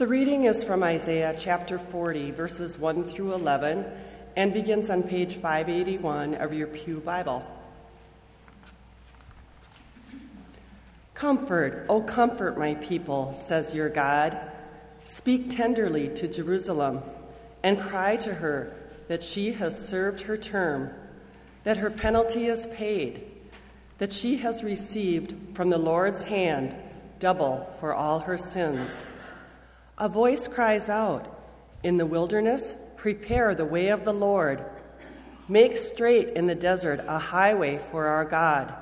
The 0.00 0.06
reading 0.06 0.44
is 0.44 0.64
from 0.64 0.82
Isaiah 0.82 1.34
chapter 1.36 1.78
40, 1.78 2.30
verses 2.30 2.78
1 2.78 3.04
through 3.04 3.34
11, 3.34 3.84
and 4.34 4.54
begins 4.54 4.88
on 4.88 5.02
page 5.02 5.36
581 5.36 6.36
of 6.36 6.54
your 6.54 6.68
Pew 6.68 7.00
Bible. 7.00 7.46
Comfort, 11.12 11.84
O 11.90 12.00
comfort 12.00 12.56
my 12.56 12.76
people, 12.76 13.34
says 13.34 13.74
your 13.74 13.90
God. 13.90 14.40
Speak 15.04 15.50
tenderly 15.50 16.08
to 16.14 16.26
Jerusalem 16.26 17.02
and 17.62 17.78
cry 17.78 18.16
to 18.16 18.32
her 18.32 18.72
that 19.08 19.22
she 19.22 19.52
has 19.52 19.86
served 19.86 20.22
her 20.22 20.38
term, 20.38 20.94
that 21.64 21.76
her 21.76 21.90
penalty 21.90 22.46
is 22.46 22.66
paid, 22.68 23.30
that 23.98 24.14
she 24.14 24.38
has 24.38 24.64
received 24.64 25.34
from 25.54 25.68
the 25.68 25.76
Lord's 25.76 26.22
hand 26.22 26.74
double 27.18 27.68
for 27.80 27.92
all 27.92 28.20
her 28.20 28.38
sins. 28.38 29.04
A 30.00 30.08
voice 30.08 30.48
cries 30.48 30.88
out, 30.88 31.26
In 31.82 31.98
the 31.98 32.06
wilderness, 32.06 32.74
prepare 32.96 33.54
the 33.54 33.66
way 33.66 33.88
of 33.88 34.06
the 34.06 34.14
Lord. 34.14 34.64
Make 35.46 35.76
straight 35.76 36.30
in 36.30 36.46
the 36.46 36.54
desert 36.54 37.04
a 37.06 37.18
highway 37.18 37.76
for 37.76 38.06
our 38.06 38.24
God. 38.24 38.72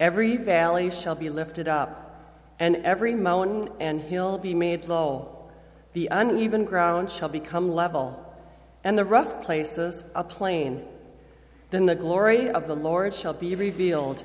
Every 0.00 0.38
valley 0.38 0.90
shall 0.90 1.14
be 1.14 1.28
lifted 1.28 1.68
up, 1.68 2.26
and 2.58 2.76
every 2.76 3.14
mountain 3.14 3.68
and 3.80 4.00
hill 4.00 4.38
be 4.38 4.54
made 4.54 4.86
low. 4.86 5.50
The 5.92 6.08
uneven 6.10 6.64
ground 6.64 7.10
shall 7.10 7.28
become 7.28 7.74
level, 7.74 8.34
and 8.82 8.96
the 8.96 9.04
rough 9.04 9.42
places 9.42 10.04
a 10.14 10.24
plain. 10.24 10.82
Then 11.68 11.84
the 11.84 11.94
glory 11.94 12.48
of 12.48 12.66
the 12.66 12.76
Lord 12.76 13.12
shall 13.12 13.34
be 13.34 13.56
revealed, 13.56 14.24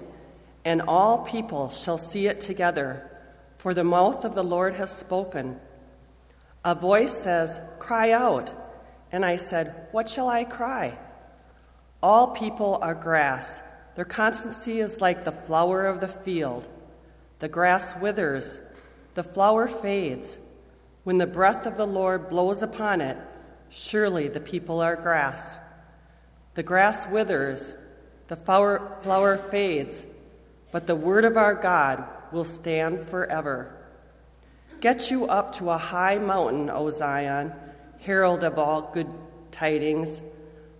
and 0.63 0.81
all 0.81 1.25
people 1.25 1.69
shall 1.69 1.97
see 1.97 2.27
it 2.27 2.39
together, 2.39 3.11
for 3.57 3.73
the 3.73 3.83
mouth 3.83 4.23
of 4.23 4.33
the 4.33 4.45
Lord 4.45 4.75
has 4.75 4.95
spoken. 4.95 5.59
A 6.65 6.73
voice 6.73 7.13
says, 7.13 7.61
Cry 7.77 8.11
out. 8.11 8.51
And 9.11 9.23
I 9.23 9.35
said, 9.35 9.87
What 9.91 10.09
shall 10.09 10.27
I 10.27 10.43
cry? 10.43 10.97
All 12.01 12.29
people 12.29 12.79
are 12.81 12.95
grass. 12.95 13.61
Their 13.95 14.03
constancy 14.03 14.79
is 14.79 14.99
like 14.99 15.23
the 15.23 15.31
flower 15.31 15.85
of 15.85 16.01
the 16.01 16.07
field. 16.07 16.67
The 17.39 17.47
grass 17.47 17.95
withers, 17.95 18.59
the 19.13 19.23
flower 19.23 19.67
fades. 19.67 20.37
When 21.03 21.19
the 21.19 21.27
breath 21.27 21.67
of 21.67 21.77
the 21.77 21.85
Lord 21.85 22.29
blows 22.29 22.63
upon 22.63 22.99
it, 22.99 23.17
surely 23.69 24.27
the 24.27 24.39
people 24.39 24.81
are 24.81 24.95
grass. 24.95 25.59
The 26.55 26.63
grass 26.63 27.07
withers, 27.07 27.75
the 28.27 28.35
flower, 28.35 28.97
flower 29.01 29.37
fades, 29.37 30.03
but 30.71 30.87
the 30.87 30.95
word 30.95 31.25
of 31.25 31.37
our 31.37 31.53
God 31.53 32.03
will 32.31 32.43
stand 32.43 32.99
forever. 32.99 33.84
Get 34.81 35.09
you 35.09 35.25
up 35.25 35.53
to 35.55 35.69
a 35.69 35.77
high 35.77 36.17
mountain, 36.17 36.69
O 36.69 36.89
Zion, 36.89 37.53
herald 37.99 38.43
of 38.43 38.59
all 38.59 38.91
good 38.93 39.09
tidings. 39.51 40.21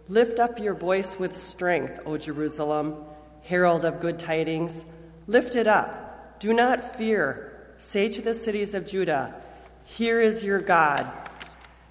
Lift 0.08 0.40
up 0.40 0.60
your 0.60 0.74
voice 0.74 1.18
with 1.18 1.36
strength, 1.36 2.00
O 2.06 2.18
Jerusalem, 2.18 2.96
herald 3.44 3.86
of 3.86 4.00
good 4.00 4.20
tidings. 4.20 4.86
Lift 5.28 5.56
it 5.56 5.68
up. 5.68 6.40
Do 6.40 6.54
not 6.54 6.96
fear. 6.98 7.74
Say 7.78 8.10
to 8.10 8.22
the 8.22 8.34
cities 8.34 8.74
of 8.74 8.86
Judah, 8.86 9.34
Here 9.84 10.22
is 10.22 10.44
your 10.44 10.60
God. 10.60 11.10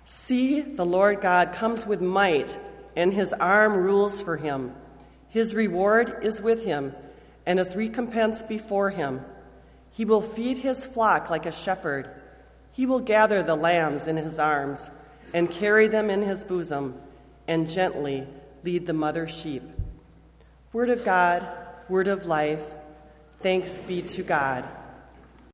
See, 0.04 0.60
the 0.60 0.86
Lord 0.86 1.20
God 1.20 1.52
comes 1.52 1.86
with 1.86 2.00
might, 2.00 2.58
and 2.94 3.12
his 3.12 3.32
arm 3.32 3.74
rules 3.74 4.20
for 4.20 4.36
him. 4.36 4.74
His 5.28 5.54
reward 5.54 6.18
is 6.22 6.40
with 6.40 6.64
him, 6.64 6.94
and 7.46 7.58
his 7.58 7.74
recompense 7.74 8.42
before 8.42 8.90
him. 8.90 9.22
He 9.94 10.04
will 10.04 10.22
feed 10.22 10.58
his 10.58 10.84
flock 10.84 11.30
like 11.30 11.46
a 11.46 11.52
shepherd. 11.52 12.10
He 12.72 12.84
will 12.84 12.98
gather 12.98 13.44
the 13.44 13.54
lambs 13.54 14.08
in 14.08 14.16
his 14.16 14.40
arms 14.40 14.90
and 15.32 15.48
carry 15.48 15.86
them 15.86 16.10
in 16.10 16.20
his 16.20 16.44
bosom 16.44 17.00
and 17.46 17.70
gently 17.70 18.26
lead 18.64 18.86
the 18.86 18.92
mother 18.92 19.28
sheep. 19.28 19.62
Word 20.72 20.90
of 20.90 21.04
God, 21.04 21.46
word 21.88 22.08
of 22.08 22.26
life, 22.26 22.74
thanks 23.38 23.80
be 23.82 24.02
to 24.02 24.24
God. 24.24 24.64